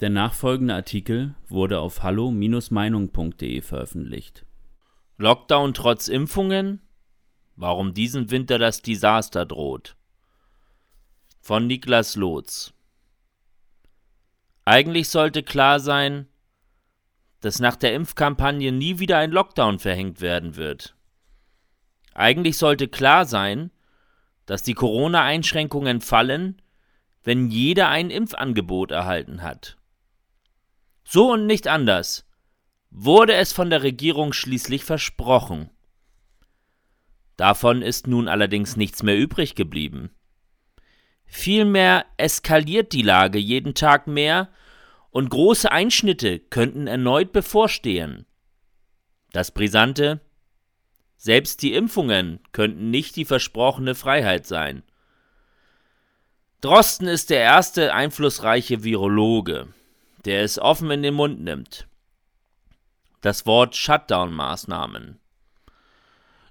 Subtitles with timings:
[0.00, 4.44] Der nachfolgende Artikel wurde auf hallo-meinung.de veröffentlicht.
[5.16, 6.82] Lockdown trotz Impfungen?
[7.54, 9.96] Warum diesen Winter das Desaster droht.
[11.40, 12.74] Von Niklas Lotz.
[14.66, 16.26] Eigentlich sollte klar sein,
[17.40, 20.94] dass nach der Impfkampagne nie wieder ein Lockdown verhängt werden wird.
[22.12, 23.70] Eigentlich sollte klar sein,
[24.44, 26.60] dass die Corona-Einschränkungen fallen,
[27.24, 29.78] wenn jeder ein Impfangebot erhalten hat.
[31.08, 32.26] So und nicht anders
[32.90, 35.70] wurde es von der Regierung schließlich versprochen.
[37.36, 40.10] Davon ist nun allerdings nichts mehr übrig geblieben.
[41.24, 44.50] Vielmehr eskaliert die Lage jeden Tag mehr
[45.10, 48.26] und große Einschnitte könnten erneut bevorstehen.
[49.30, 50.20] Das Brisante,
[51.16, 54.82] selbst die Impfungen könnten nicht die versprochene Freiheit sein.
[56.62, 59.68] Drosten ist der erste einflussreiche Virologe
[60.26, 61.86] der es offen in den Mund nimmt.
[63.20, 65.18] Das Wort Shutdown-Maßnahmen.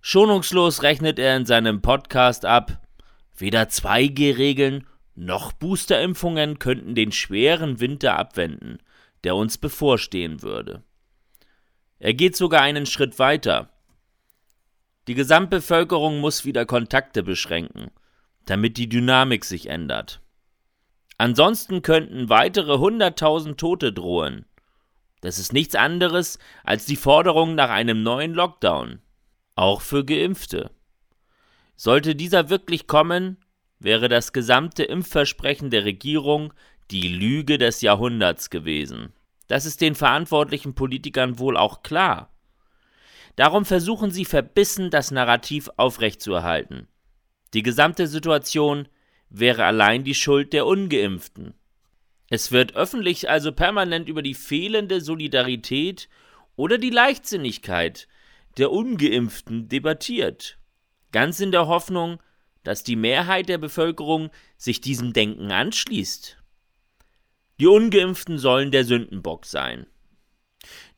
[0.00, 2.80] Schonungslos rechnet er in seinem Podcast ab,
[3.36, 8.78] weder 2G-Regeln noch Boosterimpfungen könnten den schweren Winter abwenden,
[9.24, 10.82] der uns bevorstehen würde.
[11.98, 13.70] Er geht sogar einen Schritt weiter.
[15.08, 17.90] Die Gesamtbevölkerung muss wieder Kontakte beschränken,
[18.46, 20.20] damit die Dynamik sich ändert.
[21.16, 24.46] Ansonsten könnten weitere hunderttausend Tote drohen.
[25.20, 29.00] Das ist nichts anderes als die Forderung nach einem neuen Lockdown.
[29.54, 30.70] Auch für Geimpfte.
[31.76, 33.38] Sollte dieser wirklich kommen,
[33.78, 36.52] wäre das gesamte Impfversprechen der Regierung
[36.90, 39.12] die Lüge des Jahrhunderts gewesen.
[39.48, 42.30] Das ist den verantwortlichen Politikern wohl auch klar.
[43.36, 46.88] Darum versuchen sie verbissen, das Narrativ aufrechtzuerhalten.
[47.52, 48.88] Die gesamte Situation
[49.38, 51.54] wäre allein die Schuld der ungeimpften.
[52.30, 56.08] Es wird öffentlich also permanent über die fehlende Solidarität
[56.56, 58.06] oder die Leichtsinnigkeit
[58.56, 60.58] der ungeimpften debattiert,
[61.10, 62.22] ganz in der Hoffnung,
[62.62, 66.38] dass die Mehrheit der Bevölkerung sich diesem Denken anschließt.
[67.60, 69.86] Die ungeimpften sollen der Sündenbock sein.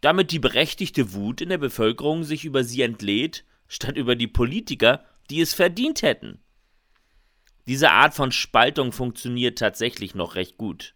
[0.01, 5.05] Damit die berechtigte Wut in der Bevölkerung sich über sie entlädt, statt über die Politiker,
[5.31, 6.39] die es verdient hätten.
[7.67, 10.95] Diese Art von Spaltung funktioniert tatsächlich noch recht gut.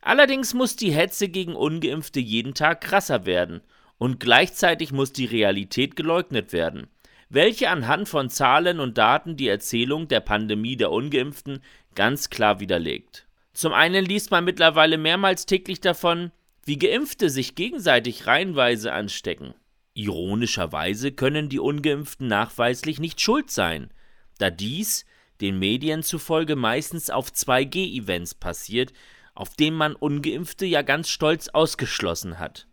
[0.00, 3.60] Allerdings muss die Hetze gegen ungeimpfte jeden Tag krasser werden
[3.98, 6.88] und gleichzeitig muss die Realität geleugnet werden,
[7.28, 11.62] welche anhand von Zahlen und Daten die Erzählung der Pandemie der ungeimpften
[11.94, 13.26] ganz klar widerlegt.
[13.52, 16.32] Zum einen liest man mittlerweile mehrmals täglich davon,
[16.64, 19.54] wie Geimpfte sich gegenseitig reihenweise anstecken.
[19.94, 23.92] Ironischerweise können die ungeimpften nachweislich nicht schuld sein,
[24.38, 25.04] da dies
[25.42, 28.92] den Medien zufolge meistens auf 2G-Events passiert,
[29.34, 32.66] auf denen man ungeimpfte ja ganz stolz ausgeschlossen hat.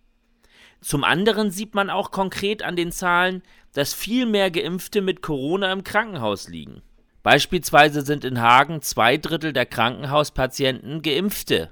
[0.82, 3.44] Zum anderen sieht man auch konkret an den Zahlen,
[3.74, 6.82] dass viel mehr Geimpfte mit Corona im Krankenhaus liegen.
[7.22, 11.72] Beispielsweise sind in Hagen zwei Drittel der Krankenhauspatienten Geimpfte.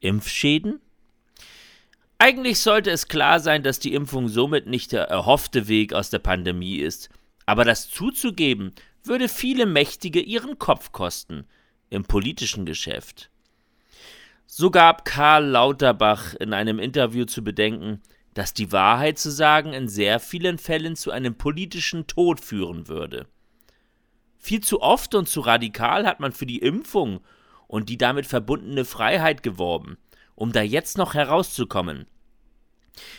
[0.00, 0.80] Impfschäden?
[2.18, 6.18] Eigentlich sollte es klar sein, dass die Impfung somit nicht der erhoffte Weg aus der
[6.18, 7.10] Pandemie ist,
[7.46, 8.74] aber das zuzugeben
[9.06, 11.46] würde viele Mächtige ihren Kopf kosten
[11.90, 13.30] im politischen Geschäft.
[14.46, 18.00] So gab Karl Lauterbach in einem Interview zu bedenken,
[18.34, 23.26] dass die Wahrheit zu sagen in sehr vielen Fällen zu einem politischen Tod führen würde.
[24.38, 27.20] Viel zu oft und zu radikal hat man für die Impfung
[27.66, 29.96] und die damit verbundene Freiheit geworben,
[30.34, 32.06] um da jetzt noch herauszukommen.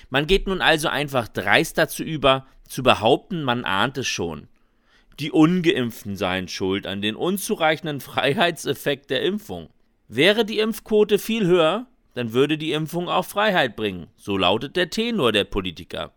[0.09, 4.47] Man geht nun also einfach dreist dazu über, zu behaupten, man ahnt es schon.
[5.19, 9.69] Die ungeimpften seien schuld an den unzureichenden Freiheitseffekt der Impfung.
[10.07, 14.89] Wäre die Impfquote viel höher, dann würde die Impfung auch Freiheit bringen, so lautet der
[14.89, 16.13] Tenor der Politiker.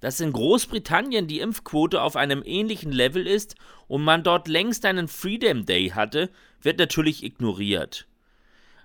[0.00, 3.56] Dass in Großbritannien die Impfquote auf einem ähnlichen Level ist
[3.88, 6.30] und man dort längst einen Freedom Day hatte,
[6.60, 8.06] wird natürlich ignoriert.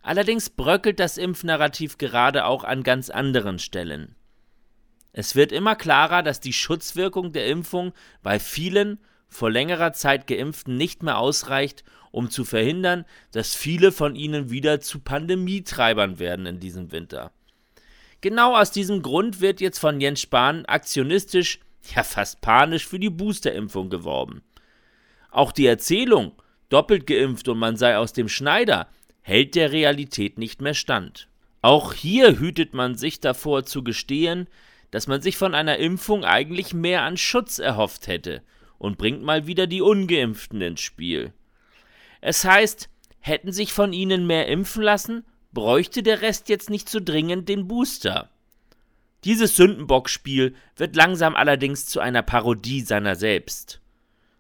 [0.02, 4.16] Allerdings bröckelt das Impfnarrativ gerade auch an ganz anderen Stellen.
[5.14, 7.94] Es wird immer klarer, dass die Schutzwirkung der Impfung
[8.24, 9.00] bei vielen
[9.32, 14.82] vor längerer Zeit Geimpften nicht mehr ausreicht, um zu verhindern, dass viele von ihnen wieder
[14.82, 17.32] zu Pandemietreibern werden in diesem Winter.
[18.20, 21.60] Genau aus diesem Grund wird jetzt von Jens Spahn aktionistisch,
[21.96, 24.44] ja fast panisch für die Boosterimpfung geworben.
[25.32, 26.34] Auch die Erzählung,
[26.70, 28.90] doppelt geimpft und man sei aus dem Schneider,
[29.22, 31.30] hält der Realität nicht mehr stand.
[31.62, 34.48] Auch hier hütet man sich davor zu gestehen,
[34.92, 38.42] dass man sich von einer Impfung eigentlich mehr an Schutz erhofft hätte
[38.82, 41.34] und bringt mal wieder die ungeimpften ins Spiel.
[42.20, 42.90] Es heißt,
[43.20, 45.24] hätten sich von ihnen mehr impfen lassen,
[45.54, 48.32] bräuchte der Rest jetzt nicht so dringend den Booster.
[49.24, 53.82] Dieses Sündenbockspiel wird langsam allerdings zu einer Parodie seiner selbst.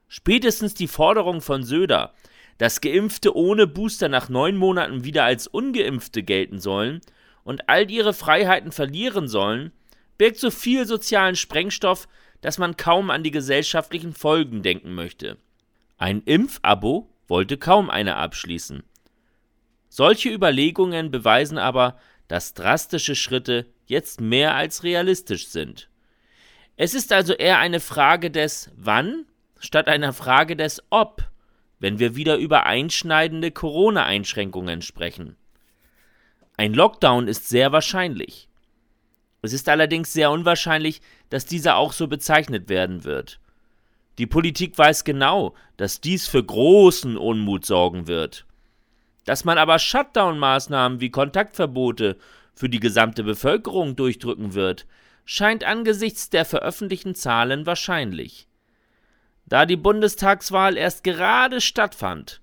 [0.07, 2.15] Spätestens die Forderung von Söder,
[2.57, 7.01] dass Geimpfte ohne Booster nach neun Monaten wieder als Ungeimpfte gelten sollen
[7.43, 9.71] und all ihre Freiheiten verlieren sollen,
[10.17, 12.07] birgt so viel sozialen Sprengstoff,
[12.41, 15.38] dass man kaum an die gesellschaftlichen Folgen denken möchte.
[15.97, 18.83] Ein Impfabo wollte kaum einer abschließen.
[19.89, 21.97] Solche Überlegungen beweisen aber,
[22.27, 25.89] dass drastische Schritte jetzt mehr als realistisch sind.
[26.77, 29.25] Es ist also eher eine Frage des Wann
[29.59, 31.29] statt einer Frage des Ob,
[31.79, 35.35] wenn wir wieder über einschneidende Corona-Einschränkungen sprechen.
[36.57, 38.47] Ein Lockdown ist sehr wahrscheinlich.
[39.41, 43.39] Es ist allerdings sehr unwahrscheinlich, dass dieser auch so bezeichnet werden wird.
[44.17, 48.45] Die Politik weiß genau, dass dies für großen Unmut sorgen wird.
[49.25, 52.17] Dass man aber Shutdown-Maßnahmen wie Kontaktverbote
[52.53, 54.85] für die gesamte Bevölkerung durchdrücken wird,
[55.25, 58.47] scheint angesichts der veröffentlichten Zahlen wahrscheinlich.
[59.45, 62.41] Da die Bundestagswahl erst gerade stattfand,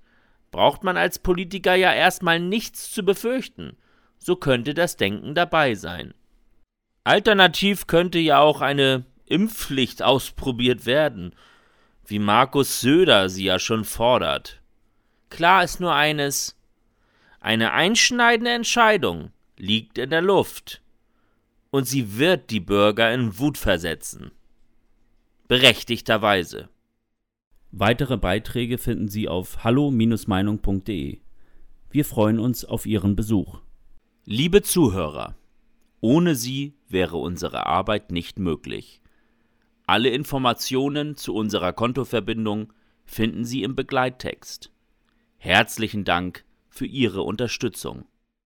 [0.51, 3.77] braucht man als Politiker ja erstmal nichts zu befürchten,
[4.19, 6.15] so könnte das Denken dabei sein.
[7.09, 11.35] Alternativ könnte ja auch eine Impfpflicht ausprobiert werden,
[12.05, 14.61] wie Markus Söder sie ja schon fordert.
[15.31, 16.61] Klar ist nur eines,
[17.41, 20.83] eine einschneidende Entscheidung liegt in der Luft
[21.71, 24.31] und sie wird die Bürger in Wut versetzen.
[25.49, 26.69] Berechtigterweise.
[27.71, 31.21] Weitere Beiträge finden Sie auf hallo-meinung.de.
[31.91, 33.61] Wir freuen uns auf Ihren Besuch.
[34.27, 35.37] Liebe Zuhörer,
[36.01, 39.01] ohne Sie wäre unsere Arbeit nicht möglich.
[39.87, 42.73] Alle Informationen zu unserer Kontoverbindung
[43.05, 44.71] finden Sie im Begleittext.
[45.39, 48.05] Herzlichen Dank für Ihre Unterstützung.